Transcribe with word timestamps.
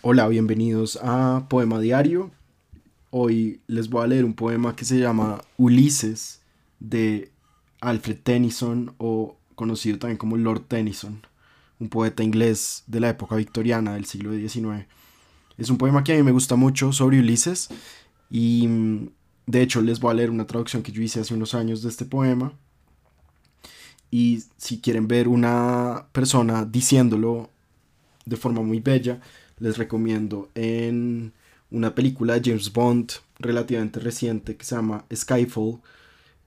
Hola, 0.00 0.28
bienvenidos 0.28 0.96
a 1.02 1.46
Poema 1.48 1.80
Diario. 1.80 2.30
Hoy 3.10 3.60
les 3.66 3.90
voy 3.90 4.04
a 4.04 4.06
leer 4.06 4.24
un 4.24 4.32
poema 4.32 4.76
que 4.76 4.84
se 4.84 5.00
llama 5.00 5.40
Ulises 5.56 6.40
de 6.78 7.32
Alfred 7.80 8.18
Tennyson 8.22 8.94
o 8.98 9.36
conocido 9.56 9.98
también 9.98 10.16
como 10.16 10.36
Lord 10.36 10.66
Tennyson, 10.68 11.26
un 11.80 11.88
poeta 11.88 12.22
inglés 12.22 12.84
de 12.86 13.00
la 13.00 13.08
época 13.08 13.34
victoriana 13.34 13.94
del 13.94 14.04
siglo 14.04 14.32
XIX. 14.32 14.86
Es 15.56 15.68
un 15.68 15.78
poema 15.78 16.04
que 16.04 16.12
a 16.12 16.16
mí 16.16 16.22
me 16.22 16.30
gusta 16.30 16.54
mucho 16.54 16.92
sobre 16.92 17.18
Ulises 17.18 17.68
y 18.30 18.68
mm, 18.68 19.08
de 19.46 19.62
hecho 19.62 19.82
les 19.82 19.98
voy 19.98 20.12
a 20.12 20.14
leer 20.14 20.30
una 20.30 20.46
traducción 20.46 20.84
que 20.84 20.92
yo 20.92 21.02
hice 21.02 21.18
hace 21.18 21.34
unos 21.34 21.54
años 21.54 21.82
de 21.82 21.88
este 21.88 22.04
poema. 22.04 22.52
Y 24.12 24.44
si 24.58 24.78
quieren 24.78 25.08
ver 25.08 25.26
una 25.26 26.06
persona 26.12 26.64
diciéndolo 26.64 27.50
de 28.26 28.36
forma 28.36 28.62
muy 28.62 28.78
bella, 28.78 29.20
les 29.60 29.78
recomiendo 29.78 30.50
en 30.54 31.32
una 31.70 31.94
película 31.94 32.34
de 32.38 32.50
James 32.50 32.72
Bond 32.72 33.12
relativamente 33.38 34.00
reciente 34.00 34.56
que 34.56 34.64
se 34.64 34.76
llama 34.76 35.04
Skyfall. 35.14 35.80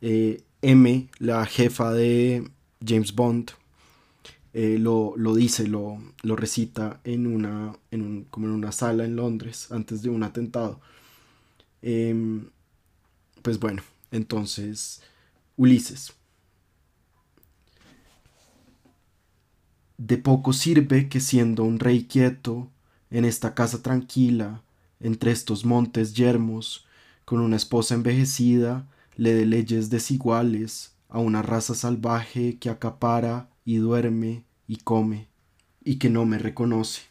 Eh, 0.00 0.42
M, 0.62 1.08
la 1.18 1.46
jefa 1.46 1.92
de 1.92 2.50
James 2.84 3.14
Bond, 3.14 3.52
eh, 4.54 4.78
lo, 4.78 5.14
dice, 5.36 5.68
lo, 5.68 5.98
lo, 6.22 6.36
recita 6.36 7.00
en 7.04 7.26
una, 7.26 7.76
en 7.90 8.24
como 8.24 8.46
en 8.46 8.52
una 8.52 8.72
sala 8.72 9.04
en 9.04 9.16
Londres 9.16 9.70
antes 9.70 10.02
de 10.02 10.10
un 10.10 10.22
atentado. 10.22 10.80
Em, 11.82 12.48
pues 13.42 13.60
bueno, 13.60 13.82
entonces, 14.10 15.02
Ulises. 15.56 16.12
De 19.96 20.16
poco 20.16 20.52
sirve 20.52 21.08
que 21.08 21.20
siendo 21.20 21.64
un 21.64 21.78
rey 21.80 22.04
quieto, 22.04 22.70
en 23.10 23.24
esta 23.24 23.54
casa 23.54 23.82
tranquila, 23.82 24.62
entre 25.00 25.30
estos 25.30 25.64
montes 25.64 26.14
yermos, 26.14 26.86
con 27.24 27.40
una 27.40 27.56
esposa 27.56 27.94
envejecida, 27.94 28.86
le 29.16 29.34
dé 29.34 29.46
leyes 29.46 29.90
desiguales 29.90 30.92
a 31.08 31.18
una 31.18 31.42
raza 31.42 31.74
salvaje 31.74 32.58
que 32.58 32.70
acapara 32.70 33.48
y 33.64 33.76
duerme 33.76 34.44
y 34.66 34.76
come, 34.78 35.28
y 35.84 35.96
que 35.96 36.10
no 36.10 36.24
me 36.24 36.38
reconoce. 36.38 37.02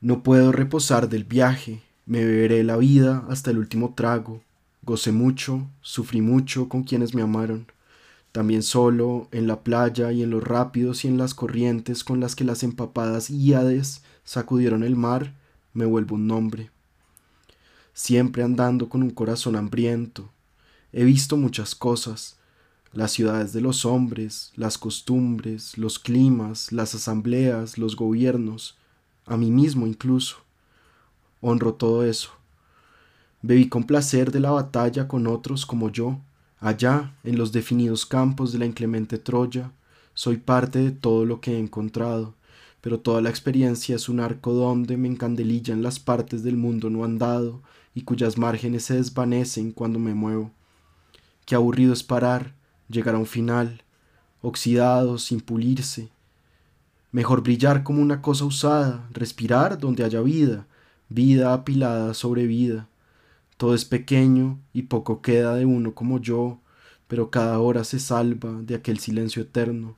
No 0.00 0.22
puedo 0.22 0.52
reposar 0.52 1.08
del 1.08 1.24
viaje, 1.24 1.82
me 2.06 2.24
beberé 2.24 2.62
la 2.64 2.76
vida 2.76 3.24
hasta 3.30 3.50
el 3.50 3.58
último 3.58 3.94
trago, 3.94 4.42
gocé 4.82 5.12
mucho, 5.12 5.66
sufrí 5.80 6.20
mucho 6.20 6.68
con 6.68 6.82
quienes 6.82 7.14
me 7.14 7.22
amaron, 7.22 7.66
también 8.34 8.64
solo, 8.64 9.28
en 9.30 9.46
la 9.46 9.60
playa 9.60 10.10
y 10.10 10.24
en 10.24 10.30
los 10.30 10.42
rápidos 10.42 11.04
y 11.04 11.08
en 11.08 11.18
las 11.18 11.34
corrientes 11.34 12.02
con 12.02 12.18
las 12.18 12.34
que 12.34 12.42
las 12.42 12.64
empapadas 12.64 13.30
híades 13.30 14.02
sacudieron 14.24 14.82
el 14.82 14.96
mar, 14.96 15.36
me 15.72 15.84
vuelvo 15.84 16.16
un 16.16 16.26
nombre. 16.26 16.72
Siempre 17.92 18.42
andando 18.42 18.88
con 18.88 19.04
un 19.04 19.10
corazón 19.10 19.54
hambriento. 19.54 20.30
He 20.92 21.04
visto 21.04 21.36
muchas 21.36 21.76
cosas, 21.76 22.36
las 22.92 23.12
ciudades 23.12 23.52
de 23.52 23.60
los 23.60 23.84
hombres, 23.84 24.50
las 24.56 24.78
costumbres, 24.78 25.78
los 25.78 26.00
climas, 26.00 26.72
las 26.72 26.92
asambleas, 26.96 27.78
los 27.78 27.94
gobiernos, 27.94 28.76
a 29.26 29.36
mí 29.36 29.52
mismo 29.52 29.86
incluso. 29.86 30.38
Honro 31.40 31.74
todo 31.74 32.04
eso. 32.04 32.30
Bebí 33.42 33.68
con 33.68 33.84
placer 33.84 34.32
de 34.32 34.40
la 34.40 34.50
batalla 34.50 35.06
con 35.06 35.28
otros 35.28 35.66
como 35.66 35.88
yo, 35.88 36.18
allá 36.64 37.12
en 37.24 37.36
los 37.36 37.52
definidos 37.52 38.06
campos 38.06 38.50
de 38.50 38.58
la 38.58 38.64
inclemente 38.64 39.18
Troya, 39.18 39.70
soy 40.14 40.38
parte 40.38 40.78
de 40.78 40.92
todo 40.92 41.26
lo 41.26 41.42
que 41.42 41.52
he 41.52 41.58
encontrado, 41.58 42.34
pero 42.80 43.00
toda 43.00 43.20
la 43.20 43.28
experiencia 43.28 43.96
es 43.96 44.08
un 44.08 44.18
arco 44.18 44.54
donde 44.54 44.96
me 44.96 45.06
encandelillan 45.08 45.82
las 45.82 46.00
partes 46.00 46.42
del 46.42 46.56
mundo 46.56 46.88
no 46.88 47.04
andado 47.04 47.60
y 47.94 48.04
cuyas 48.04 48.38
márgenes 48.38 48.84
se 48.84 48.94
desvanecen 48.94 49.72
cuando 49.72 49.98
me 49.98 50.14
muevo. 50.14 50.52
Qué 51.44 51.54
aburrido 51.54 51.92
es 51.92 52.02
parar, 52.02 52.54
llegar 52.88 53.14
a 53.14 53.18
un 53.18 53.26
final, 53.26 53.82
oxidado, 54.40 55.18
sin 55.18 55.40
pulirse. 55.40 56.08
Mejor 57.12 57.42
brillar 57.42 57.82
como 57.82 58.00
una 58.00 58.22
cosa 58.22 58.46
usada, 58.46 59.06
respirar 59.12 59.78
donde 59.78 60.02
haya 60.02 60.22
vida, 60.22 60.66
vida 61.10 61.52
apilada 61.52 62.14
sobre 62.14 62.46
vida. 62.46 62.88
Todo 63.56 63.74
es 63.74 63.84
pequeño 63.84 64.58
y 64.72 64.82
poco 64.82 65.22
queda 65.22 65.54
de 65.54 65.64
uno 65.64 65.94
como 65.94 66.20
yo, 66.20 66.60
pero 67.06 67.30
cada 67.30 67.58
hora 67.60 67.84
se 67.84 68.00
salva 68.00 68.52
de 68.62 68.74
aquel 68.74 68.98
silencio 68.98 69.42
eterno. 69.42 69.96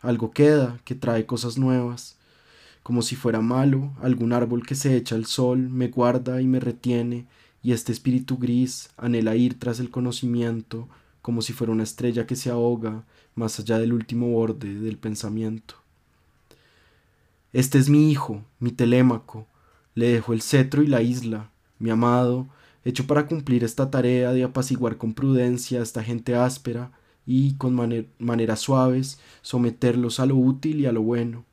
Algo 0.00 0.30
queda 0.30 0.78
que 0.84 0.94
trae 0.94 1.26
cosas 1.26 1.58
nuevas 1.58 2.16
como 2.86 3.02
si 3.02 3.16
fuera 3.16 3.40
malo, 3.40 3.92
algún 4.00 4.32
árbol 4.32 4.64
que 4.64 4.76
se 4.76 4.96
echa 4.96 5.16
al 5.16 5.26
sol 5.26 5.58
me 5.58 5.88
guarda 5.88 6.40
y 6.40 6.46
me 6.46 6.60
retiene, 6.60 7.26
y 7.60 7.72
este 7.72 7.90
espíritu 7.90 8.38
gris 8.38 8.90
anhela 8.96 9.34
ir 9.34 9.58
tras 9.58 9.80
el 9.80 9.90
conocimiento, 9.90 10.86
como 11.20 11.42
si 11.42 11.52
fuera 11.52 11.72
una 11.72 11.82
estrella 11.82 12.28
que 12.28 12.36
se 12.36 12.48
ahoga 12.48 13.02
más 13.34 13.58
allá 13.58 13.80
del 13.80 13.92
último 13.92 14.28
borde 14.28 14.72
del 14.78 14.98
pensamiento. 14.98 15.74
Este 17.52 17.78
es 17.78 17.88
mi 17.88 18.12
hijo, 18.12 18.44
mi 18.60 18.70
telémaco, 18.70 19.48
le 19.96 20.06
dejo 20.06 20.32
el 20.32 20.40
cetro 20.40 20.84
y 20.84 20.86
la 20.86 21.02
isla, 21.02 21.50
mi 21.80 21.90
amado, 21.90 22.46
hecho 22.88 23.06
para 23.06 23.26
cumplir 23.26 23.64
esta 23.64 23.90
tarea 23.90 24.32
de 24.32 24.44
apaciguar 24.44 24.96
con 24.96 25.12
prudencia 25.12 25.80
a 25.80 25.82
esta 25.82 26.02
gente 26.02 26.34
áspera 26.34 26.92
y, 27.26 27.54
con 27.56 27.74
maneras 28.18 28.60
suaves, 28.60 29.18
someterlos 29.42 30.20
a 30.20 30.26
lo 30.26 30.36
útil 30.36 30.80
y 30.80 30.86
a 30.86 30.92
lo 30.92 31.02
bueno 31.02 31.44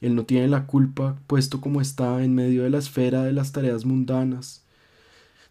él 0.00 0.14
no 0.14 0.24
tiene 0.24 0.48
la 0.48 0.66
culpa, 0.66 1.18
puesto 1.26 1.60
como 1.60 1.80
está 1.80 2.22
en 2.22 2.34
medio 2.34 2.64
de 2.64 2.70
la 2.70 2.78
esfera 2.78 3.24
de 3.24 3.32
las 3.32 3.52
tareas 3.52 3.84
mundanas. 3.84 4.62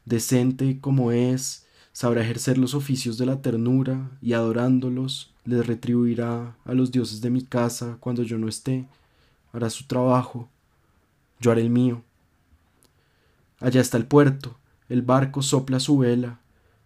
Decente 0.05 0.79
como 0.79 1.11
es, 1.11 1.65
sabrá 1.93 2.21
ejercer 2.21 2.57
los 2.57 2.75
oficios 2.75 3.17
de 3.17 3.25
la 3.25 3.41
ternura 3.41 4.11
y 4.21 4.33
adorándolos, 4.33 5.33
les 5.45 5.65
retribuirá 5.65 6.55
a 6.63 6.73
los 6.73 6.91
dioses 6.91 7.21
de 7.21 7.29
mi 7.31 7.43
casa 7.43 7.97
cuando 7.99 8.23
yo 8.23 8.37
no 8.37 8.47
esté. 8.47 8.85
Hará 9.51 9.69
su 9.69 9.85
trabajo, 9.85 10.47
yo 11.39 11.51
haré 11.51 11.61
el 11.61 11.69
mío. 11.69 12.03
Allá 13.59 13.81
está 13.81 13.97
el 13.97 14.05
puerto, 14.05 14.57
el 14.90 15.01
barco 15.01 15.41
sopla 15.41 15.79
su 15.79 15.97
vela, 15.97 16.40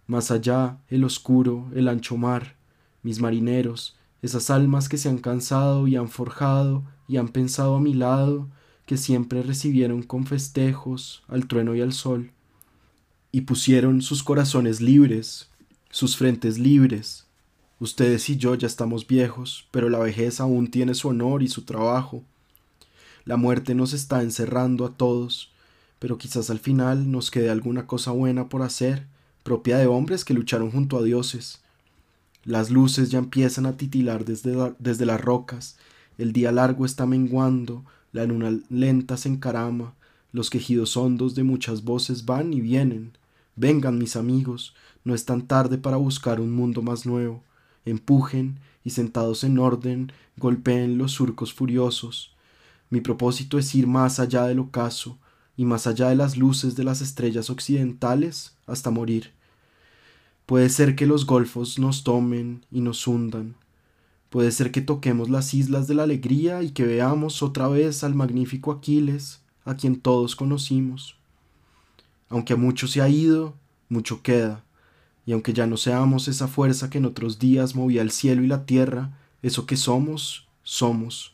más 0.08 0.32
allá 0.32 0.78
el 0.88 1.04
oscuro, 1.04 1.70
el 1.76 1.88
ancho 1.88 2.18
mar, 2.18 2.56
mis 3.04 3.20
marineros, 3.20 3.98
esas 4.22 4.50
almas 4.50 4.90
que 4.90 4.98
se 4.98 5.10
han 5.10 5.18
cansado 5.18 5.88
y 5.88 5.96
han 5.96 6.10
forjado 6.10 6.84
y 7.08 7.18
han 7.18 7.30
pensado 7.30 7.76
a 7.76 7.80
mi 7.80 7.94
lado 7.94 8.48
que 8.86 8.98
siempre 8.98 9.44
recibieron 9.44 10.04
con 10.04 10.26
festejos 10.26 11.24
al 11.28 11.48
trueno 11.48 11.76
y 11.76 11.82
al 11.82 11.94
sol, 11.94 12.32
y 13.32 13.42
pusieron 13.42 14.02
sus 14.02 14.24
corazones 14.24 14.82
libres, 14.82 15.50
sus 15.92 16.18
frentes 16.18 16.58
libres. 16.58 17.28
Ustedes 17.80 18.30
y 18.30 18.38
yo 18.38 18.56
ya 18.56 18.68
estamos 18.68 19.08
viejos, 19.08 19.68
pero 19.72 19.90
la 19.90 20.00
vejez 20.00 20.40
aún 20.40 20.72
tiene 20.72 20.96
su 20.96 21.08
honor 21.08 21.44
y 21.44 21.48
su 21.48 21.64
trabajo. 21.64 22.24
La 23.26 23.38
muerte 23.38 23.76
nos 23.76 23.94
está 23.94 24.24
encerrando 24.24 24.86
a 24.86 24.98
todos, 24.98 25.52
pero 26.00 26.18
quizás 26.18 26.50
al 26.50 26.60
final 26.60 27.12
nos 27.12 27.30
quede 27.30 27.50
alguna 27.50 27.88
cosa 27.88 28.12
buena 28.12 28.50
por 28.50 28.62
hacer, 28.62 29.06
propia 29.44 29.78
de 29.78 29.88
hombres 29.88 30.26
que 30.26 30.34
lucharon 30.34 30.72
junto 30.72 30.98
a 30.98 31.04
dioses. 31.04 31.62
Las 32.44 32.72
luces 32.72 33.12
ya 33.12 33.20
empiezan 33.20 33.66
a 33.66 33.78
titilar 33.78 34.26
desde, 34.26 34.74
desde 34.80 35.06
las 35.06 35.22
rocas 35.22 35.78
el 36.20 36.34
día 36.34 36.52
largo 36.52 36.86
está 36.86 37.06
menguando, 37.06 37.86
la 38.12 38.26
luna 38.26 38.60
lenta 38.70 39.16
se 39.16 39.30
encarama, 39.30 39.94
los 40.34 40.50
quejidos 40.50 40.98
hondos 40.98 41.34
de 41.34 41.44
muchas 41.44 41.86
voces 41.86 42.26
van 42.26 42.52
y 42.52 42.60
vienen. 42.60 43.14
Vengan, 43.56 43.98
mis 43.98 44.18
amigos, 44.18 44.76
no 45.06 45.16
es 45.16 45.24
tan 45.24 45.48
tarde 45.48 45.78
para 45.78 45.96
buscar 45.96 46.42
un 46.42 46.52
mundo 46.52 46.82
más 46.82 47.06
nuevo. 47.06 47.42
Empujen 47.86 48.60
y 48.84 48.90
sentados 48.90 49.46
en 49.46 49.60
orden, 49.60 50.12
golpeen 50.36 50.98
los 50.98 51.14
surcos 51.14 51.54
furiosos. 51.54 52.36
Mi 52.90 53.00
propósito 53.00 53.58
es 53.58 53.74
ir 53.74 53.88
más 53.88 54.20
allá 54.20 54.44
del 54.44 54.60
ocaso 54.60 55.18
y 55.60 55.66
más 55.66 55.88
allá 55.88 56.08
de 56.08 56.16
las 56.16 56.38
luces 56.38 56.78
de 56.78 56.86
las 56.86 57.02
estrellas 57.02 57.50
occidentales 57.50 58.56
hasta 58.66 58.92
morir. 58.92 59.34
Puede 60.46 60.70
ser 60.70 60.96
que 60.96 61.06
los 61.06 61.26
golfos 61.26 61.78
nos 61.80 62.06
tomen 62.06 62.66
y 62.72 62.80
nos 62.80 63.06
hundan, 63.06 63.56
Puede 64.30 64.52
ser 64.52 64.72
que 64.72 64.82
toquemos 64.82 65.30
las 65.30 65.54
islas 65.54 65.88
de 65.88 65.96
la 65.96 66.04
alegría 66.04 66.62
y 66.62 66.70
que 66.70 66.86
veamos 66.86 67.42
otra 67.42 67.68
vez 67.68 68.06
al 68.06 68.14
magnífico 68.14 68.72
Aquiles, 68.72 69.42
a 69.66 69.76
quien 69.76 70.00
todos 70.00 70.36
conocimos. 70.36 71.18
Aunque 72.30 72.54
a 72.54 72.56
mucho 72.56 72.88
se 72.88 73.02
ha 73.02 73.10
ido, 73.10 73.56
mucho 73.90 74.22
queda, 74.22 74.64
y 75.26 75.34
aunque 75.34 75.52
ya 75.52 75.66
no 75.66 75.78
seamos 75.78 76.30
esa 76.30 76.48
fuerza 76.48 76.90
que 76.90 77.00
en 77.00 77.06
otros 77.06 77.38
días 77.38 77.76
movía 77.76 78.02
el 78.02 78.12
cielo 78.12 78.44
y 78.44 78.48
la 78.48 78.66
tierra, 78.66 79.18
eso 79.42 79.66
que 79.66 79.76
somos, 79.76 80.48
somos, 80.64 81.34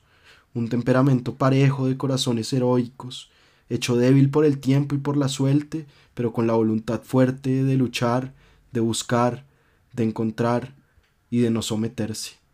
un 0.55 0.69
temperamento 0.69 1.35
parejo 1.35 1.85
de 1.87 1.97
corazones 1.97 2.53
heroicos, 2.53 3.29
hecho 3.69 3.95
débil 3.95 4.29
por 4.29 4.45
el 4.45 4.59
tiempo 4.59 4.95
y 4.95 4.99
por 4.99 5.17
la 5.17 5.27
suerte, 5.27 5.85
pero 6.13 6.33
con 6.33 6.47
la 6.47 6.53
voluntad 6.53 7.01
fuerte 7.01 7.63
de 7.63 7.75
luchar, 7.75 8.33
de 8.71 8.79
buscar, 8.79 9.45
de 9.93 10.03
encontrar 10.03 10.75
y 11.29 11.39
de 11.39 11.49
no 11.49 11.61
someterse. 11.61 12.44